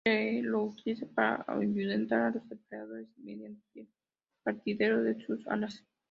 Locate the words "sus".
5.27-5.45